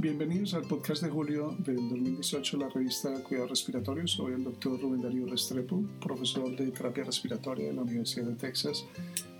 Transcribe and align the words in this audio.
Bienvenidos 0.00 0.54
al 0.54 0.62
podcast 0.62 1.02
de 1.02 1.10
julio 1.10 1.54
del 1.58 1.76
2018 1.90 2.56
de 2.56 2.64
la 2.64 2.70
revista 2.70 3.22
Cuidados 3.22 3.50
Respiratorios. 3.50 4.12
Soy 4.12 4.32
el 4.32 4.44
doctor 4.44 4.80
Rubén 4.80 5.02
Darío 5.02 5.26
Restrepo, 5.26 5.84
profesor 6.00 6.56
de 6.56 6.70
terapia 6.70 7.04
respiratoria 7.04 7.66
de 7.66 7.74
la 7.74 7.82
Universidad 7.82 8.24
de 8.24 8.34
Texas 8.34 8.86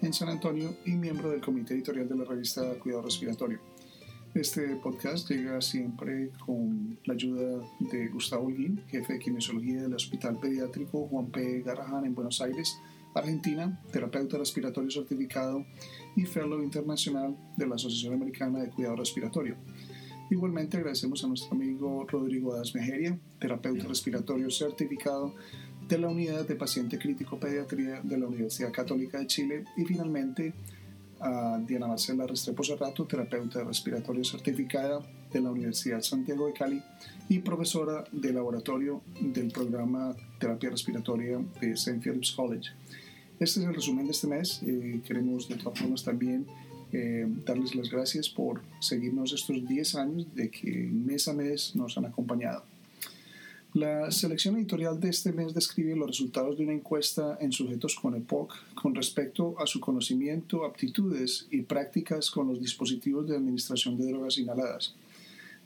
en 0.03 0.13
San 0.13 0.29
Antonio 0.29 0.77
y 0.85 0.91
miembro 0.91 1.31
del 1.31 1.41
comité 1.41 1.73
editorial 1.73 2.07
de 2.07 2.15
la 2.15 2.25
revista 2.25 2.75
Cuidado 2.79 3.05
Respiratorio. 3.05 3.59
Este 4.35 4.77
podcast 4.77 5.31
llega 5.31 5.63
siempre 5.63 6.31
con 6.45 6.99
la 7.07 7.15
ayuda 7.15 7.67
de 7.81 8.09
Gustavo 8.09 8.49
Holguín, 8.49 8.85
jefe 8.89 9.15
de 9.15 9.19
kinesiología 9.19 9.81
del 9.81 9.95
Hospital 9.95 10.39
Pediátrico 10.39 11.09
Juan 11.09 11.31
P. 11.31 11.63
Garrahan 11.63 12.05
en 12.05 12.15
Buenos 12.15 12.39
Aires, 12.43 12.79
Argentina, 13.15 13.81
terapeuta 13.91 14.37
respiratorio 14.37 14.91
certificado 14.91 15.65
y 16.17 16.27
fellow 16.27 16.63
internacional 16.63 17.35
de 17.57 17.67
la 17.67 17.77
Asociación 17.77 18.13
Americana 18.13 18.61
de 18.61 18.69
Cuidado 18.69 18.97
Respiratorio. 18.97 19.57
Igualmente 20.31 20.77
agradecemos 20.77 21.25
a 21.25 21.27
nuestro 21.27 21.51
amigo 21.51 22.07
Rodrigo 22.09 22.55
Mejeria, 22.75 23.19
terapeuta 23.41 23.89
respiratorio 23.89 24.49
certificado 24.49 25.35
de 25.89 25.99
la 25.99 26.07
Unidad 26.07 26.47
de 26.47 26.55
Paciente 26.55 27.01
Crítico 27.01 27.41
Pediatría 27.41 28.01
de 28.01 28.17
la 28.17 28.29
Universidad 28.29 28.71
Católica 28.71 29.19
de 29.19 29.27
Chile 29.27 29.65
y 29.77 29.85
finalmente 29.85 30.55
a 31.19 31.61
Diana 31.67 31.89
Marcela 31.89 32.29
Restrepo 32.29 32.63
Serrato, 32.63 33.07
terapeuta 33.07 33.65
respiratorio 33.65 34.25
certificada 34.25 35.01
de 35.33 35.41
la 35.41 35.51
Universidad 35.51 36.01
Santiago 36.01 36.47
de 36.47 36.53
Cali 36.53 36.81
y 37.29 37.41
profesora 37.41 38.05
de 38.13 38.33
laboratorio 38.33 39.03
del 39.21 39.51
programa 39.51 40.15
Terapia 40.39 40.71
Respiratoria 40.71 41.39
de 41.61 41.73
St. 41.73 42.01
Philip's 42.01 42.31
College. 42.31 42.71
Este 43.41 43.61
es 43.61 43.67
el 43.67 43.75
resumen 43.75 44.05
de 44.07 44.13
este 44.13 44.29
mes. 44.29 44.63
Eh, 44.63 45.03
queremos 45.05 45.49
de 45.49 45.57
todas 45.57 45.77
formas 45.77 46.05
también 46.05 46.47
eh, 46.93 47.27
darles 47.45 47.75
las 47.75 47.91
gracias 47.91 48.29
por 48.29 48.63
seguirnos 48.81 49.33
estos 49.33 49.67
10 49.67 49.95
años 49.97 50.27
de 50.35 50.51
que 50.51 50.71
mes 50.71 51.29
a 51.29 51.33
mes 51.33 51.75
nos 51.77 51.97
han 51.97 52.07
acompañado. 52.07 52.65
La 53.73 54.11
selección 54.11 54.57
editorial 54.57 54.99
de 54.99 55.11
este 55.11 55.33
mes 55.33 55.55
describe 55.55 55.95
los 55.95 56.09
resultados 56.09 56.59
de 56.59 56.65
una 56.65 56.73
encuesta 56.73 57.39
en 57.41 57.53
sujetos 57.53 57.95
con 57.95 58.17
EPOC 58.17 58.75
con 58.75 58.97
respecto 58.97 59.55
a 59.61 59.67
su 59.67 59.79
conocimiento, 59.79 60.65
aptitudes 60.65 61.47
y 61.53 61.63
prácticas 61.63 62.33
con 62.33 62.49
los 62.49 62.61
dispositivos 62.61 63.29
de 63.29 63.37
administración 63.37 63.97
de 63.97 64.09
drogas 64.09 64.39
inhaladas. 64.39 64.97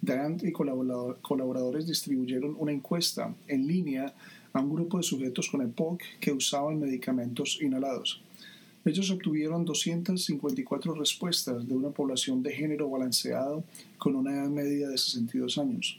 Dant 0.03 0.45
y 0.45 0.53
colaboradores 0.53 1.87
distribuyeron 1.87 2.55
una 2.59 2.73
encuesta 2.73 3.35
en 3.49 3.67
línea 3.67 4.13
a 4.53 4.61
un 4.61 4.75
grupo 4.75 4.99
de 4.99 5.03
sujetos 5.03 5.49
con 5.49 5.63
EPOC 5.63 6.03
que 6.21 6.33
usaban 6.33 6.79
medicamentos 6.79 7.59
inhalados. 7.63 8.21
Ellos 8.85 9.11
obtuvieron 9.11 9.65
254 9.65 10.95
respuestas 10.95 11.67
de 11.67 11.75
una 11.75 11.91
población 11.91 12.43
de 12.43 12.53
género 12.53 12.91
balanceado 12.91 13.65
con 13.97 14.15
una 14.15 14.33
edad 14.33 14.49
media 14.49 14.89
de 14.89 14.99
62 14.99 15.57
años, 15.59 15.99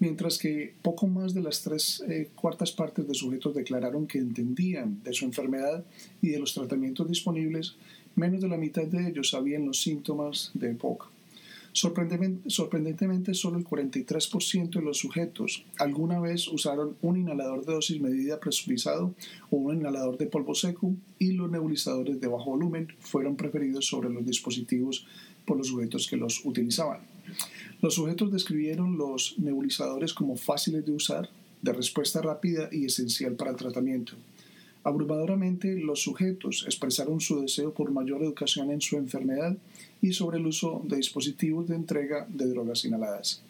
mientras 0.00 0.38
que 0.38 0.74
poco 0.82 1.06
más 1.06 1.34
de 1.34 1.42
las 1.42 1.62
tres 1.62 2.02
eh, 2.08 2.30
cuartas 2.34 2.72
partes 2.72 3.06
de 3.06 3.14
sujetos 3.14 3.54
declararon 3.54 4.06
que 4.06 4.18
entendían 4.18 5.02
de 5.04 5.12
su 5.12 5.24
enfermedad 5.24 5.84
y 6.20 6.30
de 6.30 6.40
los 6.40 6.52
tratamientos 6.52 7.08
disponibles, 7.08 7.76
menos 8.16 8.40
de 8.40 8.48
la 8.48 8.56
mitad 8.56 8.84
de 8.84 9.08
ellos 9.08 9.30
sabían 9.30 9.66
los 9.66 9.80
síntomas 9.80 10.50
de 10.54 10.72
EPOC. 10.72 11.15
Sorprendentemente, 11.76 13.34
solo 13.34 13.58
el 13.58 13.66
43% 13.66 14.70
de 14.70 14.80
los 14.80 14.96
sujetos 14.96 15.66
alguna 15.76 16.18
vez 16.18 16.48
usaron 16.48 16.96
un 17.02 17.18
inhalador 17.18 17.66
de 17.66 17.74
dosis 17.74 18.00
medida 18.00 18.40
presurizado 18.40 19.14
o 19.50 19.58
un 19.58 19.76
inhalador 19.76 20.16
de 20.16 20.24
polvo 20.24 20.54
seco 20.54 20.94
y 21.18 21.32
los 21.32 21.50
nebulizadores 21.50 22.18
de 22.18 22.28
bajo 22.28 22.52
volumen 22.52 22.88
fueron 23.00 23.36
preferidos 23.36 23.84
sobre 23.84 24.08
los 24.08 24.24
dispositivos 24.24 25.06
por 25.44 25.58
los 25.58 25.66
sujetos 25.66 26.06
que 26.08 26.16
los 26.16 26.46
utilizaban. 26.46 27.00
Los 27.82 27.92
sujetos 27.92 28.32
describieron 28.32 28.96
los 28.96 29.38
nebulizadores 29.38 30.14
como 30.14 30.36
fáciles 30.36 30.86
de 30.86 30.92
usar, 30.92 31.28
de 31.60 31.74
respuesta 31.74 32.22
rápida 32.22 32.70
y 32.72 32.86
esencial 32.86 33.34
para 33.34 33.50
el 33.50 33.56
tratamiento. 33.56 34.14
Abrumadoramente, 34.86 35.74
los 35.74 36.00
sujetos 36.00 36.62
expresaron 36.64 37.20
su 37.20 37.40
deseo 37.40 37.74
por 37.74 37.90
mayor 37.90 38.22
educación 38.22 38.70
en 38.70 38.80
su 38.80 38.96
enfermedad 38.96 39.56
y 40.00 40.12
sobre 40.12 40.38
el 40.38 40.46
uso 40.46 40.80
de 40.84 40.98
dispositivos 40.98 41.66
de 41.66 41.74
entrega 41.74 42.24
de 42.28 42.46
drogas 42.46 42.84
inhaladas. 42.84 43.42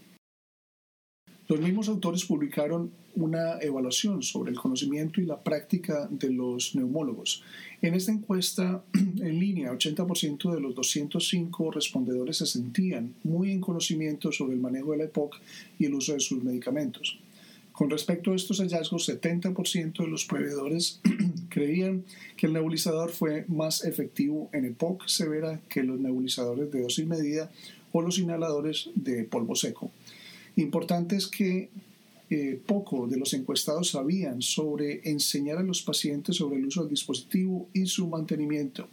Los 1.46 1.60
mismos 1.60 1.90
autores 1.90 2.24
publicaron 2.24 2.90
una 3.16 3.58
evaluación 3.60 4.22
sobre 4.22 4.50
el 4.50 4.58
conocimiento 4.58 5.20
y 5.20 5.26
la 5.26 5.42
práctica 5.42 6.08
de 6.10 6.30
los 6.30 6.74
neumólogos. 6.74 7.42
En 7.82 7.92
esta 7.92 8.12
encuesta 8.12 8.82
en 8.94 9.38
línea, 9.38 9.74
80% 9.74 10.54
de 10.54 10.60
los 10.62 10.74
205 10.74 11.70
respondedores 11.70 12.38
se 12.38 12.46
sentían 12.46 13.14
muy 13.24 13.50
en 13.50 13.60
conocimiento 13.60 14.32
sobre 14.32 14.54
el 14.54 14.60
manejo 14.60 14.92
de 14.92 14.98
la 14.98 15.04
EPOC 15.04 15.36
y 15.78 15.84
el 15.84 15.92
uso 15.96 16.14
de 16.14 16.20
sus 16.20 16.42
medicamentos. 16.42 17.18
Con 17.76 17.90
respecto 17.90 18.32
a 18.32 18.36
estos 18.36 18.60
hallazgos, 18.60 19.06
70% 19.06 19.98
de 19.98 20.08
los 20.08 20.24
proveedores 20.24 20.98
creían 21.50 22.04
que 22.34 22.46
el 22.46 22.54
nebulizador 22.54 23.10
fue 23.10 23.44
más 23.48 23.84
efectivo 23.84 24.48
en 24.54 24.64
EPOC 24.64 25.06
severa 25.06 25.60
que 25.68 25.82
los 25.82 26.00
nebulizadores 26.00 26.72
de 26.72 26.80
dosis 26.80 27.06
medida 27.06 27.50
o 27.92 28.00
los 28.00 28.18
inhaladores 28.18 28.88
de 28.94 29.24
polvo 29.24 29.54
seco. 29.54 29.90
Importante 30.56 31.16
es 31.16 31.26
que 31.26 31.68
eh, 32.30 32.58
poco 32.64 33.08
de 33.08 33.18
los 33.18 33.34
encuestados 33.34 33.90
sabían 33.90 34.40
sobre 34.40 35.02
enseñar 35.10 35.58
a 35.58 35.62
los 35.62 35.82
pacientes 35.82 36.36
sobre 36.36 36.56
el 36.56 36.64
uso 36.64 36.80
del 36.80 36.90
dispositivo 36.90 37.68
y 37.74 37.84
su 37.84 38.08
mantenimiento. 38.08 38.88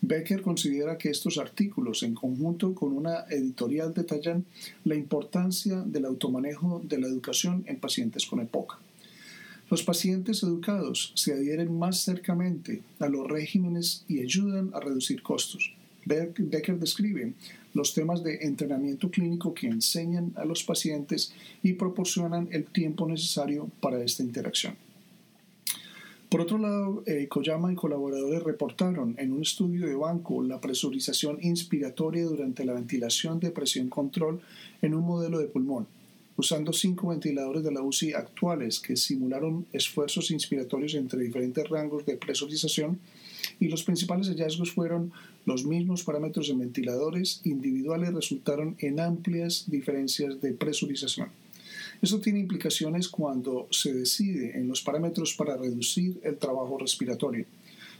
Becker 0.00 0.42
considera 0.42 0.96
que 0.96 1.10
estos 1.10 1.38
artículos, 1.38 2.02
en 2.02 2.14
conjunto 2.14 2.74
con 2.74 2.92
una 2.92 3.24
editorial, 3.30 3.92
detallan 3.92 4.44
la 4.84 4.94
importancia 4.94 5.82
del 5.82 6.04
automanejo 6.04 6.80
de 6.84 6.98
la 6.98 7.08
educación 7.08 7.64
en 7.66 7.80
pacientes 7.80 8.24
con 8.26 8.40
EPOC. 8.40 8.78
Los 9.70 9.82
pacientes 9.82 10.42
educados 10.42 11.12
se 11.14 11.34
adhieren 11.34 11.78
más 11.78 12.02
cercamente 12.02 12.82
a 13.00 13.08
los 13.08 13.28
regímenes 13.28 14.04
y 14.08 14.20
ayudan 14.20 14.70
a 14.72 14.80
reducir 14.80 15.20
costos. 15.20 15.74
Becker 16.06 16.78
describe 16.78 17.34
los 17.74 17.92
temas 17.92 18.24
de 18.24 18.36
entrenamiento 18.42 19.10
clínico 19.10 19.52
que 19.52 19.66
enseñan 19.66 20.32
a 20.36 20.44
los 20.44 20.64
pacientes 20.64 21.32
y 21.62 21.74
proporcionan 21.74 22.48
el 22.50 22.64
tiempo 22.64 23.06
necesario 23.06 23.68
para 23.80 24.02
esta 24.02 24.22
interacción. 24.22 24.74
Por 26.28 26.42
otro 26.42 26.58
lado, 26.58 27.02
eh, 27.06 27.26
Koyama 27.26 27.72
y 27.72 27.74
colaboradores 27.74 28.42
reportaron 28.42 29.14
en 29.18 29.32
un 29.32 29.40
estudio 29.40 29.86
de 29.86 29.94
banco 29.94 30.42
la 30.42 30.60
presurización 30.60 31.38
inspiratoria 31.40 32.24
durante 32.24 32.66
la 32.66 32.74
ventilación 32.74 33.40
de 33.40 33.50
presión 33.50 33.88
control 33.88 34.42
en 34.82 34.92
un 34.92 35.06
modelo 35.06 35.38
de 35.38 35.46
pulmón, 35.46 35.86
usando 36.36 36.74
cinco 36.74 37.08
ventiladores 37.08 37.64
de 37.64 37.72
la 37.72 37.80
UCI 37.80 38.12
actuales 38.12 38.78
que 38.78 38.96
simularon 38.96 39.64
esfuerzos 39.72 40.30
inspiratorios 40.30 40.94
entre 40.94 41.22
diferentes 41.22 41.66
rangos 41.66 42.04
de 42.04 42.18
presurización 42.18 42.98
y 43.58 43.68
los 43.68 43.82
principales 43.82 44.28
hallazgos 44.28 44.72
fueron 44.72 45.12
los 45.46 45.64
mismos 45.64 46.04
parámetros 46.04 46.50
en 46.50 46.58
ventiladores 46.58 47.40
individuales 47.44 48.12
resultaron 48.12 48.76
en 48.80 49.00
amplias 49.00 49.64
diferencias 49.66 50.42
de 50.42 50.52
presurización. 50.52 51.30
Esto 52.00 52.20
tiene 52.20 52.38
implicaciones 52.38 53.08
cuando 53.08 53.66
se 53.70 53.92
decide 53.92 54.56
en 54.56 54.68
los 54.68 54.82
parámetros 54.82 55.34
para 55.34 55.56
reducir 55.56 56.20
el 56.22 56.38
trabajo 56.38 56.78
respiratorio. 56.78 57.46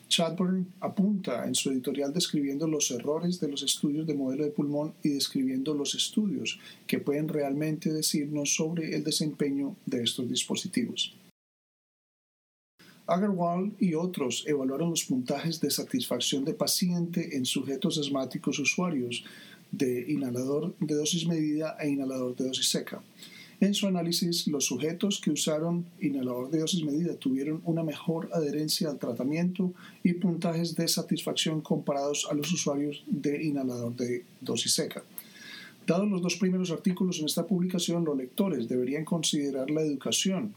Chadburn 0.09 0.73
apunta 0.81 1.47
en 1.47 1.55
su 1.55 1.71
editorial 1.71 2.15
describiendo 2.15 2.67
los 2.67 2.91
errores 2.91 3.41
de 3.41 3.49
los 3.49 3.63
estudios 3.63 4.07
de 4.07 4.15
modelo 4.15 4.45
de 4.45 4.51
pulmón 4.51 4.95
y 5.03 5.11
describiendo 5.11 5.75
los 5.75 5.95
estudios 5.95 6.59
que 6.87 6.99
pueden 6.99 7.29
realmente 7.29 7.93
decirnos 7.93 8.55
sobre 8.55 8.95
el 8.95 9.05
desempeño 9.05 9.77
de 9.85 10.03
estos 10.03 10.29
dispositivos. 10.29 11.15
Agarwal 13.07 13.73
y 13.81 13.95
otros 13.95 14.45
evaluaron 14.47 14.91
los 14.91 15.05
puntajes 15.05 15.61
de 15.61 15.71
satisfacción 15.71 16.45
de 16.45 16.55
paciente 16.55 17.37
en 17.37 17.45
sujetos 17.45 17.99
asmáticos 17.99 18.59
usuarios 18.59 19.25
de 19.73 20.05
inhalador 20.09 20.75
de 20.79 20.95
dosis 20.95 21.27
medida 21.27 21.77
e 21.81 21.89
inhalador 21.89 22.37
de 22.37 22.47
dosis 22.47 22.69
seca. 22.69 23.03
En 23.61 23.75
su 23.75 23.89
análisis, 23.89 24.47
los 24.47 24.67
sujetos 24.67 25.21
que 25.21 25.33
usaron 25.33 25.85
inhalador 26.01 26.49
de 26.49 26.61
dosis 26.61 26.85
medida 26.85 27.17
tuvieron 27.17 27.61
una 27.65 27.83
mejor 27.83 28.31
adherencia 28.33 28.89
al 28.89 29.01
tratamiento 29.01 29.73
y 30.05 30.13
puntajes 30.13 30.77
de 30.77 30.87
satisfacción 30.87 31.61
comparados 31.61 32.29
a 32.31 32.35
los 32.35 32.53
usuarios 32.53 33.03
de 33.09 33.43
inhalador 33.43 33.97
de 33.97 34.25
dosis 34.41 34.75
seca. 34.75 35.03
Dados 35.89 36.09
los 36.09 36.23
dos 36.23 36.37
primeros 36.37 36.71
artículos 36.71 37.19
en 37.19 37.27
esta 37.27 37.49
publicación, 37.49 38.05
los 38.05 38.17
lectores 38.17 38.69
deberían 38.69 39.05
considerar 39.05 39.71
la 39.71 39.81
educación 39.81 40.55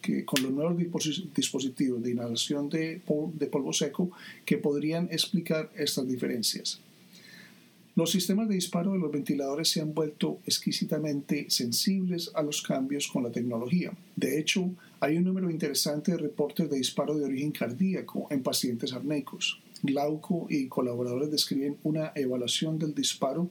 que, 0.00 0.24
con 0.24 0.42
los 0.42 0.50
nuevos 0.50 0.78
dispositivos 1.34 2.02
de 2.02 2.12
inhalación 2.12 2.70
de 2.70 3.02
polvo 3.50 3.74
seco 3.74 4.12
que 4.46 4.56
podrían 4.56 5.08
explicar 5.12 5.70
estas 5.76 6.08
diferencias. 6.08 6.80
Los 7.96 8.12
sistemas 8.12 8.48
de 8.48 8.54
disparo 8.54 8.92
de 8.92 8.98
los 8.98 9.10
ventiladores 9.10 9.68
se 9.68 9.80
han 9.80 9.94
vuelto 9.94 10.38
exquisitamente 10.46 11.46
sensibles 11.50 12.30
a 12.34 12.42
los 12.42 12.62
cambios 12.62 13.08
con 13.08 13.24
la 13.24 13.32
tecnología. 13.32 13.92
De 14.14 14.38
hecho, 14.38 14.70
hay 15.00 15.16
un 15.16 15.24
número 15.24 15.50
interesante 15.50 16.12
de 16.12 16.18
reportes 16.18 16.70
de 16.70 16.76
disparo 16.76 17.16
de 17.18 17.24
origen 17.24 17.50
cardíaco 17.50 18.28
en 18.30 18.44
pacientes 18.44 18.92
arneicos. 18.92 19.60
Glauco 19.82 20.46
y 20.48 20.68
colaboradores 20.68 21.32
describen 21.32 21.78
una 21.82 22.12
evaluación 22.14 22.78
del 22.78 22.94
disparo 22.94 23.50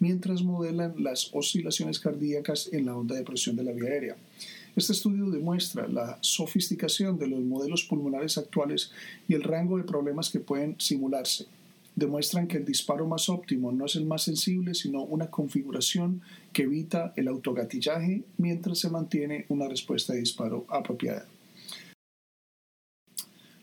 mientras 0.00 0.42
modelan 0.42 0.94
las 0.98 1.30
oscilaciones 1.32 2.00
cardíacas 2.00 2.68
en 2.72 2.86
la 2.86 2.96
onda 2.96 3.14
de 3.14 3.22
presión 3.22 3.54
de 3.54 3.64
la 3.64 3.72
vía 3.72 3.90
aérea. 3.90 4.16
Este 4.74 4.92
estudio 4.92 5.30
demuestra 5.30 5.86
la 5.86 6.18
sofisticación 6.20 7.18
de 7.18 7.28
los 7.28 7.40
modelos 7.40 7.84
pulmonares 7.84 8.36
actuales 8.36 8.90
y 9.28 9.34
el 9.34 9.42
rango 9.42 9.78
de 9.78 9.84
problemas 9.84 10.28
que 10.28 10.40
pueden 10.40 10.74
simularse. 10.78 11.46
Demuestran 11.96 12.46
que 12.46 12.58
el 12.58 12.66
disparo 12.66 13.06
más 13.06 13.30
óptimo 13.30 13.72
no 13.72 13.86
es 13.86 13.96
el 13.96 14.04
más 14.04 14.22
sensible, 14.22 14.74
sino 14.74 15.02
una 15.02 15.30
configuración 15.30 16.20
que 16.52 16.64
evita 16.64 17.14
el 17.16 17.26
autogatillaje 17.26 18.22
mientras 18.36 18.78
se 18.78 18.90
mantiene 18.90 19.46
una 19.48 19.66
respuesta 19.66 20.12
de 20.12 20.20
disparo 20.20 20.66
apropiada. 20.68 21.26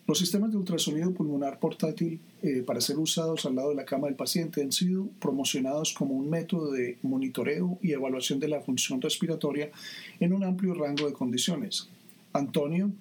Los 0.07 0.17
sistemas 0.17 0.51
de 0.51 0.57
ultrasonido 0.57 1.13
pulmonar 1.13 1.59
portátil 1.59 2.19
eh, 2.41 2.63
para 2.65 2.81
ser 2.81 2.97
usados 2.97 3.45
al 3.45 3.55
lado 3.55 3.69
de 3.69 3.75
la 3.75 3.85
cama 3.85 4.07
del 4.07 4.15
paciente 4.15 4.61
han 4.61 4.71
sido 4.71 5.07
promocionados 5.19 5.93
como 5.93 6.15
un 6.15 6.29
método 6.29 6.71
de 6.71 6.97
monitoreo 7.03 7.77
y 7.81 7.91
evaluación 7.91 8.39
de 8.39 8.49
la 8.49 8.61
función 8.61 8.99
respiratoria 8.99 9.71
en 10.19 10.33
un 10.33 10.43
amplio 10.43 10.73
rango 10.73 11.07
de 11.07 11.13
condiciones. 11.13 11.87
Antonio 12.33 12.91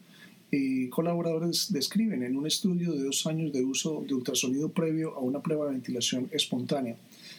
y 0.55 0.89
colaboradores 0.89 1.73
describen 1.73 2.23
en 2.23 2.37
un 2.37 2.47
estudio 2.47 2.93
de 2.93 3.05
dos 3.05 3.27
años 3.27 3.55
de 3.55 3.65
uso 3.65 4.05
de 4.07 4.13
ultrasonido 4.13 4.69
previo 4.69 5.15
a 5.15 5.21
una 5.21 5.41
prueba 5.41 5.65
de 5.65 5.73
ventilación 5.73 6.29
espontánea. 6.31 6.95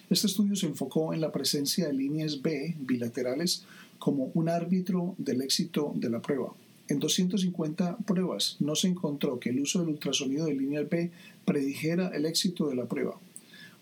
Este 0.09 0.25
estudio 0.25 0.55
se 0.55 0.65
enfocó 0.65 1.13
en 1.13 1.21
la 1.21 1.31
presencia 1.31 1.85
de 1.85 1.93
líneas 1.93 2.41
B 2.41 2.75
bilaterales 2.79 3.65
como 3.99 4.31
un 4.33 4.49
árbitro 4.49 5.13
del 5.19 5.41
éxito 5.41 5.93
de 5.95 6.09
la 6.09 6.23
prueba. 6.23 6.55
En 6.87 6.97
250 6.97 7.97
pruebas 7.97 8.57
no 8.59 8.75
se 8.75 8.87
encontró 8.87 9.39
que 9.39 9.51
el 9.51 9.61
uso 9.61 9.79
del 9.79 9.89
ultrasonido 9.89 10.47
de 10.47 10.55
línea 10.55 10.81
B 10.81 11.11
predijera 11.45 12.07
el 12.15 12.25
éxito 12.25 12.67
de 12.67 12.75
la 12.75 12.85
prueba. 12.85 13.19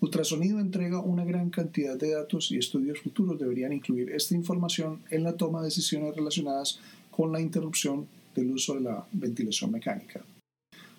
Ultrasonido 0.02 0.60
entrega 0.60 1.00
una 1.00 1.24
gran 1.24 1.52
cantidad 1.52 1.96
de 1.96 2.16
datos 2.16 2.52
y 2.52 2.58
estudios 2.58 3.00
futuros 3.00 3.40
deberían 3.40 3.72
incluir 3.72 4.12
esta 4.12 4.36
información 4.36 5.00
en 5.10 5.24
la 5.24 5.38
toma 5.38 5.60
de 5.60 5.68
decisiones 5.68 6.16
relacionadas 6.18 6.80
con 7.12 7.32
la 7.32 7.40
interrupción 7.40 8.08
del 8.36 8.52
uso 8.52 8.76
de 8.76 8.82
la 8.82 9.06
ventilación 9.12 9.72
mecánica. 9.72 10.22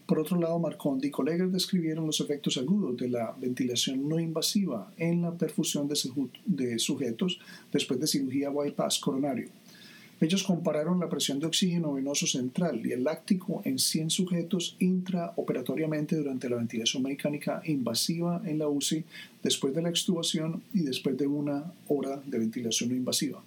Por 0.07 0.19
otro 0.19 0.39
lado, 0.39 0.59
Marcondi 0.59 1.09
y 1.09 1.11
colegas 1.11 1.53
describieron 1.53 2.07
los 2.07 2.21
efectos 2.21 2.59
agudos 2.59 2.97
de 2.97 3.09
la 3.09 3.35
ventilación 3.41 4.09
no 4.09 4.19
invasiva 4.19 4.93
en 4.99 5.23
la 5.23 5.33
perfusión 5.33 5.89
de 5.89 6.79
sujetos 6.79 7.39
después 7.73 8.01
de 8.01 8.07
cirugía 8.07 8.51
bypass 8.51 8.99
coronario. 8.99 9.49
Ellos 10.23 10.45
compararon 10.45 11.01
la 11.01 11.09
presión 11.09 11.41
de 11.41 11.47
oxígeno 11.47 11.95
venoso 11.95 12.29
central 12.29 12.81
y 12.87 12.93
el 12.93 13.03
láctico 13.03 13.61
en 13.65 13.81
100 13.81 14.11
sujetos 14.11 14.77
intraoperatoriamente 14.79 16.15
durante 16.15 16.49
la 16.49 16.57
ventilación 16.57 17.03
mecánica 17.03 17.61
invasiva 17.65 18.41
en 18.45 18.61
la 18.61 18.69
UCI 18.69 19.05
después 19.43 19.75
de 19.75 19.83
la 19.83 19.89
extubación 19.89 20.63
y 20.73 20.83
después 20.83 21.19
de 21.19 21.27
una 21.27 21.73
hora 21.89 22.23
de 22.25 22.39
ventilación 22.39 22.91
no 22.91 22.95
invasiva. 22.95 23.43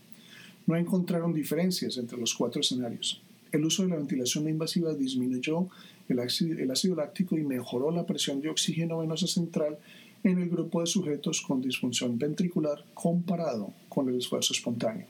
No 0.67 0.75
encontraron 0.75 1.33
diferencias 1.33 1.95
entre 1.95 2.17
los 2.17 2.33
cuatro 2.33 2.59
escenarios. 2.59 3.21
El 3.51 3.65
uso 3.65 3.83
de 3.83 3.89
la 3.89 3.97
ventilación 3.97 4.43
no 4.43 4.49
invasiva 4.49 4.93
disminuyó 4.93 5.69
el 6.07 6.19
ácido, 6.19 6.57
el 6.59 6.71
ácido 6.71 6.95
láctico 6.95 7.37
y 7.37 7.43
mejoró 7.43 7.91
la 7.91 8.05
presión 8.05 8.41
de 8.41 8.49
oxígeno 8.49 8.99
venosa 8.99 9.27
central 9.27 9.77
en 10.23 10.39
el 10.39 10.49
grupo 10.49 10.81
de 10.81 10.87
sujetos 10.87 11.41
con 11.41 11.61
disfunción 11.61 12.17
ventricular 12.17 12.83
comparado 12.93 13.73
con 13.89 14.09
el 14.09 14.17
esfuerzo 14.17 14.53
espontáneo. 14.53 15.07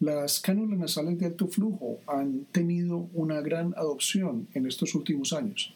Las 0.00 0.40
cánulas 0.40 0.78
nasales 0.78 1.18
de 1.18 1.26
alto 1.26 1.46
flujo 1.46 2.00
han 2.06 2.44
tenido 2.52 3.08
una 3.14 3.40
gran 3.40 3.72
adopción 3.76 4.48
en 4.52 4.66
estos 4.66 4.94
últimos 4.94 5.32
años. 5.32 5.74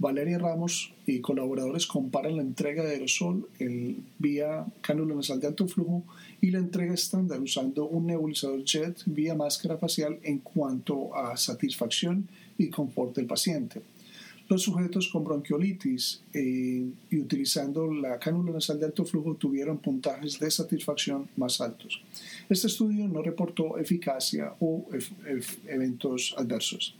Valeria 0.00 0.38
Ramos 0.38 0.94
y 1.06 1.20
colaboradores 1.20 1.86
comparan 1.86 2.36
la 2.36 2.42
entrega 2.42 2.82
de 2.82 2.92
aerosol 2.92 3.46
vía 4.18 4.64
cánula 4.80 5.14
nasal 5.14 5.40
de 5.40 5.48
alto 5.48 5.68
flujo 5.68 6.04
y 6.40 6.50
la 6.50 6.58
entrega 6.58 6.94
estándar 6.94 7.38
usando 7.38 7.84
un 7.84 8.06
nebulizador 8.06 8.64
jet 8.64 9.02
vía 9.04 9.34
máscara 9.34 9.76
facial 9.76 10.18
en 10.22 10.38
cuanto 10.38 11.14
a 11.14 11.36
satisfacción 11.36 12.26
y 12.56 12.70
confort 12.70 13.14
del 13.14 13.26
paciente. 13.26 13.82
Los 14.48 14.62
sujetos 14.62 15.08
con 15.08 15.22
bronquiolitis 15.22 16.22
eh, 16.32 16.88
y 17.10 17.18
utilizando 17.18 17.92
la 17.92 18.18
cánula 18.18 18.52
nasal 18.52 18.80
de 18.80 18.86
alto 18.86 19.04
flujo 19.04 19.34
tuvieron 19.34 19.78
puntajes 19.78 20.40
de 20.40 20.50
satisfacción 20.50 21.28
más 21.36 21.60
altos. 21.60 22.02
Este 22.48 22.68
estudio 22.68 23.06
no 23.06 23.20
reportó 23.20 23.76
eficacia 23.76 24.54
o 24.60 24.88
eventos 25.68 26.34
adversos. 26.38 26.96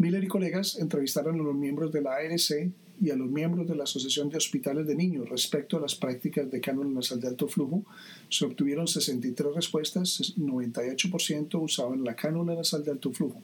Miller 0.00 0.24
y 0.24 0.28
colegas 0.28 0.78
entrevistaron 0.78 1.38
a 1.38 1.42
los 1.42 1.54
miembros 1.54 1.92
de 1.92 2.00
la 2.00 2.14
ARC 2.14 2.72
y 3.02 3.10
a 3.10 3.16
los 3.16 3.28
miembros 3.28 3.68
de 3.68 3.76
la 3.76 3.84
Asociación 3.84 4.30
de 4.30 4.38
Hospitales 4.38 4.86
de 4.86 4.94
Niños 4.94 5.28
respecto 5.28 5.76
a 5.76 5.80
las 5.80 5.94
prácticas 5.94 6.50
de 6.50 6.58
cánula 6.58 6.88
nasal 6.88 7.20
de 7.20 7.28
alto 7.28 7.46
flujo. 7.46 7.84
Se 8.30 8.46
obtuvieron 8.46 8.88
63 8.88 9.54
respuestas, 9.54 10.32
98% 10.38 11.62
usaban 11.62 12.02
la 12.02 12.16
cánula 12.16 12.54
nasal 12.54 12.82
de 12.82 12.92
alto 12.92 13.12
flujo. 13.12 13.42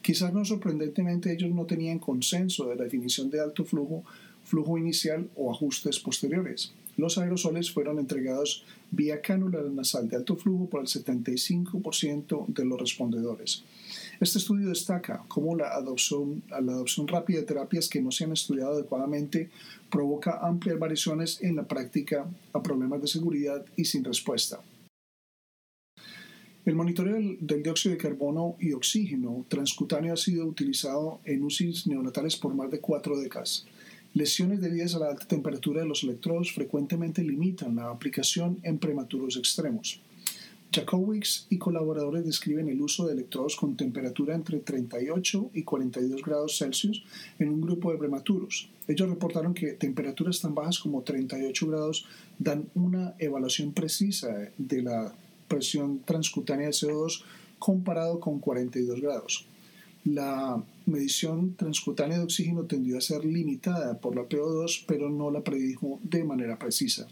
Quizás 0.00 0.32
no 0.32 0.44
sorprendentemente 0.44 1.32
ellos 1.32 1.50
no 1.50 1.66
tenían 1.66 1.98
consenso 1.98 2.68
de 2.68 2.76
la 2.76 2.84
definición 2.84 3.28
de 3.28 3.40
alto 3.40 3.64
flujo, 3.64 4.04
flujo 4.44 4.78
inicial 4.78 5.28
o 5.34 5.50
ajustes 5.50 5.98
posteriores. 5.98 6.72
Los 6.96 7.18
aerosoles 7.18 7.72
fueron 7.72 7.98
entregados 7.98 8.64
vía 8.92 9.20
cánula 9.20 9.60
nasal 9.62 10.08
de 10.08 10.16
alto 10.16 10.36
flujo 10.36 10.66
por 10.70 10.82
el 10.82 10.86
75% 10.86 12.46
de 12.46 12.64
los 12.64 12.80
respondedores. 12.80 13.64
Este 14.18 14.38
estudio 14.38 14.70
destaca 14.70 15.24
cómo 15.28 15.54
la 15.56 15.74
adopción, 15.74 16.42
rápida 17.06 17.40
de 17.40 17.46
terapias 17.46 17.88
que 17.88 18.00
no 18.00 18.10
se 18.10 18.24
han 18.24 18.32
estudiado 18.32 18.72
adecuadamente 18.72 19.50
provoca 19.90 20.38
amplias 20.40 20.78
variaciones 20.78 21.42
en 21.42 21.56
la 21.56 21.68
práctica 21.68 22.26
a 22.54 22.62
problemas 22.62 23.02
de 23.02 23.08
seguridad 23.08 23.64
y 23.76 23.84
sin 23.84 24.04
respuesta. 24.04 24.60
El 26.64 26.74
monitoreo 26.74 27.14
del, 27.14 27.62
dióxido 27.62 27.94
de 27.94 28.00
carbono 28.00 28.56
y 28.58 28.72
oxígeno 28.72 29.44
transcutáneo 29.48 30.14
ha 30.14 30.16
sido 30.16 30.46
utilizado 30.46 31.20
en 31.24 31.44
UCIs 31.44 31.86
neonatales 31.86 32.36
por 32.36 32.54
más 32.54 32.70
de 32.70 32.80
cuatro 32.80 33.18
décadas. 33.18 33.66
Lesiones 34.14 34.62
debidas 34.62 34.94
a 34.94 34.98
la 34.98 35.10
alta 35.10 35.28
temperatura 35.28 35.82
de 35.82 35.88
los 35.88 36.02
electrodos 36.02 36.52
frecuentemente 36.52 37.22
limitan 37.22 37.76
la 37.76 37.90
aplicación 37.90 38.58
en 38.62 38.78
prematuros 38.78 39.36
extremos. 39.36 40.00
Jakowicz 40.72 41.46
y 41.48 41.58
colaboradores 41.58 42.24
describen 42.24 42.68
el 42.68 42.80
uso 42.80 43.06
de 43.06 43.14
electrodos 43.14 43.56
con 43.56 43.76
temperatura 43.76 44.34
entre 44.34 44.58
38 44.58 45.50
y 45.54 45.62
42 45.62 46.22
grados 46.22 46.58
Celsius 46.58 47.02
en 47.38 47.48
un 47.48 47.60
grupo 47.60 47.92
de 47.92 47.98
prematuros. 47.98 48.70
Ellos 48.88 49.08
reportaron 49.08 49.54
que 49.54 49.72
temperaturas 49.72 50.40
tan 50.40 50.54
bajas 50.54 50.78
como 50.78 51.02
38 51.02 51.66
grados 51.66 52.06
dan 52.38 52.68
una 52.74 53.14
evaluación 53.18 53.72
precisa 53.72 54.50
de 54.58 54.82
la 54.82 55.14
presión 55.48 56.00
transcutánea 56.04 56.66
de 56.66 56.72
CO2 56.72 57.22
comparado 57.58 58.20
con 58.20 58.38
42 58.38 59.00
grados. 59.00 59.46
La 60.04 60.62
medición 60.84 61.56
transcutánea 61.56 62.18
de 62.18 62.24
oxígeno 62.24 62.62
tendió 62.64 62.96
a 62.96 63.00
ser 63.00 63.24
limitada 63.24 63.98
por 63.98 64.14
la 64.14 64.28
PO2, 64.28 64.84
pero 64.86 65.10
no 65.10 65.30
la 65.32 65.42
predijo 65.42 65.98
de 66.04 66.22
manera 66.22 66.58
precisa. 66.58 67.08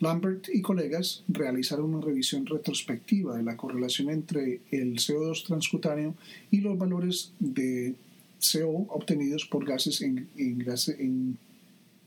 Lambert 0.00 0.48
y 0.52 0.62
colegas 0.62 1.22
realizaron 1.28 1.94
una 1.94 2.04
revisión 2.04 2.46
retrospectiva 2.46 3.36
de 3.36 3.42
la 3.42 3.58
correlación 3.58 4.08
entre 4.08 4.60
el 4.70 4.96
CO2 4.96 5.46
transcutáneo 5.46 6.14
y 6.50 6.62
los 6.62 6.78
valores 6.78 7.32
de 7.38 7.94
CO 8.40 8.86
obtenidos 8.88 9.44
por 9.44 9.66
gases 9.66 10.00
en, 10.00 11.36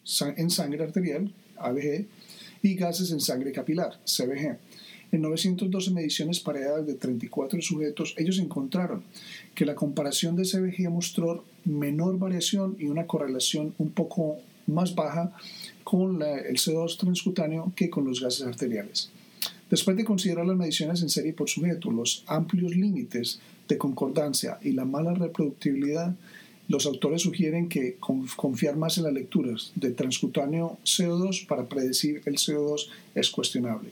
sangre 0.04 0.84
arterial, 0.84 1.32
ABG, 1.58 2.08
y 2.64 2.76
gases 2.76 3.12
en 3.12 3.20
sangre 3.20 3.52
capilar, 3.52 4.00
CBG. 4.06 4.58
En 5.12 5.22
912 5.22 5.92
mediciones 5.92 6.40
pareadas 6.40 6.88
de 6.88 6.96
34 6.96 7.62
sujetos, 7.62 8.16
ellos 8.18 8.40
encontraron 8.40 9.04
que 9.54 9.66
la 9.66 9.76
comparación 9.76 10.36
de 10.36 10.46
CBG 10.46 10.90
mostró 10.90 11.46
menor 11.66 12.18
variación 12.18 12.76
y 12.80 12.88
una 12.88 13.06
correlación 13.06 13.76
un 13.78 13.92
poco 13.92 14.40
más 14.68 14.96
baja 14.96 15.34
con 15.84 16.22
el 16.22 16.56
CO2 16.56 16.98
transcutáneo 16.98 17.72
que 17.76 17.90
con 17.90 18.06
los 18.06 18.22
gases 18.22 18.46
arteriales. 18.46 19.12
Después 19.70 19.98
de 19.98 20.06
considerar 20.06 20.46
las 20.46 20.58
mediciones 20.58 21.02
en 21.02 21.10
serie 21.10 21.34
por 21.34 21.50
sujeto, 21.50 21.92
los 21.92 22.24
amplios 22.28 22.76
límites 22.76 23.40
de 23.68 23.78
concordancia 23.78 24.60
y 24.62 24.72
la 24.72 24.86
mala 24.86 25.14
reproductibilidad, 25.14 26.16
los 26.68 26.86
autores 26.86 27.24
sugieren 27.24 27.70
que 27.70 27.98
confiar 28.36 28.78
más 28.78 28.98
en 28.98 29.06
las 29.06 29.14
lecturas 29.14 29.72
de 29.76 29.92
transcutáneo 29.92 30.78
CO2 30.84 31.48
para 31.48 31.68
predecir 31.68 32.22
el 32.26 32.36
CO2 32.36 32.88
es 33.16 33.30
cuestionable. 33.30 33.92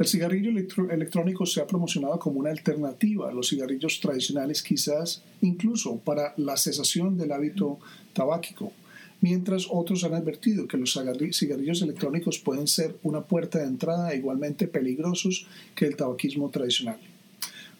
El 0.00 0.06
cigarrillo 0.06 0.50
electrónico 0.50 1.44
se 1.44 1.60
ha 1.60 1.66
promocionado 1.66 2.18
como 2.18 2.40
una 2.40 2.50
alternativa 2.50 3.28
a 3.28 3.34
los 3.34 3.50
cigarrillos 3.50 4.00
tradicionales, 4.00 4.62
quizás 4.62 5.22
incluso 5.42 5.98
para 5.98 6.32
la 6.38 6.56
cesación 6.56 7.18
del 7.18 7.32
hábito 7.32 7.78
tabáquico, 8.14 8.72
mientras 9.20 9.66
otros 9.70 10.04
han 10.04 10.14
advertido 10.14 10.66
que 10.66 10.76
los 10.76 10.98
cigarrillos 11.32 11.82
electrónicos 11.82 12.38
pueden 12.38 12.66
ser 12.66 12.96
una 13.02 13.22
puerta 13.22 13.58
de 13.58 13.66
entrada 13.66 14.14
igualmente 14.14 14.66
peligrosos 14.66 15.46
que 15.74 15.86
el 15.86 15.96
tabaquismo 15.96 16.50
tradicional. 16.50 16.98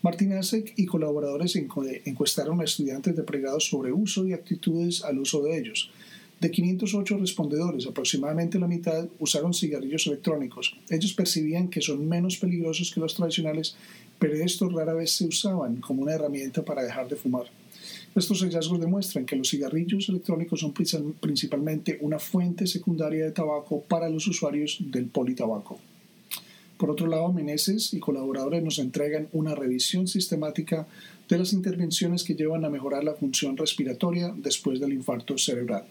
Martinezek 0.03 0.75
y 0.77 0.87
colaboradores 0.87 1.57
encuestaron 1.57 2.61
a 2.61 2.65
estudiantes 2.65 3.17
de 3.17 3.23
pregrado 3.23 3.61
sobre 3.61 3.93
uso 3.93 4.27
y 4.27 4.33
actitudes 4.33 5.05
al 5.05 5.19
uso 5.19 5.43
de 5.43 5.59
ellos. 5.59 5.91
De 6.41 6.51
508 6.51 7.19
respondedores, 7.19 7.87
aproximadamente 7.87 8.59
la 8.59 8.67
mitad 8.67 9.07
usaron 9.19 9.53
cigarrillos 9.53 10.07
electrónicos. 10.07 10.75
Ellos 10.89 11.13
percibían 11.13 11.69
que 11.69 11.83
son 11.83 12.09
menos 12.09 12.39
peligrosos 12.39 12.91
que 12.95 13.01
los 13.01 13.15
tradicionales, 13.15 13.77
pero 14.19 14.35
estos 14.35 14.73
rara 14.73 14.95
vez 14.95 15.11
se 15.11 15.27
usaban 15.27 15.77
como 15.83 16.01
una 16.01 16.15
herramienta 16.15 16.65
para 16.65 16.83
dejar 16.83 17.11
de 17.11 17.17
fumar. 17.17 17.60
Estos 18.15 18.43
hallazgos 18.43 18.81
demuestran 18.81 19.25
que 19.25 19.37
los 19.37 19.51
cigarrillos 19.51 20.09
electrónicos 20.09 20.61
son 20.61 20.73
principalmente 20.73 21.99
una 22.01 22.19
fuente 22.19 22.67
secundaria 22.67 23.25
de 23.25 23.31
tabaco 23.31 23.83
para 23.83 24.09
los 24.09 24.27
usuarios 24.27 24.79
del 24.81 25.07
politabaco. 25.07 25.79
Por 26.77 26.91
otro 26.91 27.07
lado, 27.07 27.33
Meneses 27.33 27.95
y 27.95 28.01
colaboradores 28.01 28.65
nos 28.65 28.79
entregan 28.79 29.29
una 29.33 29.55
revisión 29.55 30.09
sistemática 30.09 30.89
de 31.29 31.39
las 31.39 31.53
intervenciones 31.53 32.25
que 32.25 32.35
llevan 32.35 32.65
a 32.65 32.71
mejorar 32.71 33.05
la 33.05 33.15
función 33.15 33.57
respiratoria 33.57 34.35
después 34.37 34.81
del 34.81 34.93
infarto 34.93 35.39
cerebral. 35.39 35.85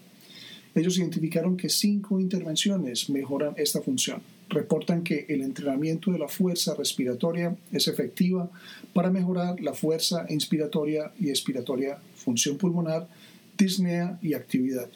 Ellos 0.74 0.98
identificaron 0.98 1.56
que 1.56 1.68
cinco 1.68 2.20
intervenciones 2.20 3.08
mejoran 3.08 3.54
esta 3.56 3.80
función. 3.80 4.20
Reportan 4.50 5.04
que 5.04 5.26
el 5.28 5.42
entrenamiento 5.42 6.10
de 6.10 6.18
la 6.18 6.28
fuerza 6.28 6.74
respiratoria 6.74 7.56
es 7.72 7.86
efectiva 7.86 8.50
para 8.92 9.10
mejorar 9.10 9.60
la 9.60 9.74
fuerza 9.74 10.26
inspiratoria 10.28 11.12
y 11.18 11.30
expiratoria, 11.30 11.98
función 12.16 12.58
pulmonar, 12.58 13.08
disnea 13.56 14.18
y 14.20 14.34
actividad. 14.34 14.88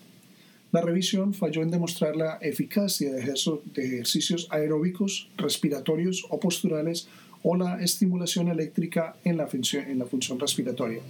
La 0.72 0.80
revisión 0.80 1.34
falló 1.34 1.62
en 1.62 1.70
demostrar 1.70 2.16
la 2.16 2.38
eficacia 2.40 3.12
de 3.12 3.20
ejercicios 3.20 4.48
aeróbicos, 4.50 5.28
respiratorios 5.36 6.26
o 6.30 6.40
posturales 6.40 7.06
o 7.44 7.54
la 7.54 7.80
estimulación 7.80 8.48
eléctrica 8.48 9.14
en 9.22 9.36
la 9.36 9.46
función, 9.46 9.84
en 9.88 10.00
la 10.00 10.06
función 10.06 10.40
respiratoria. 10.40 11.00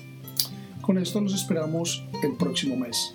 Con 0.83 0.99
esto 0.99 1.19
los 1.23 1.35
esperamos 1.35 2.05
el 2.23 2.37
próximo 2.37 2.77
mes. 2.77 3.15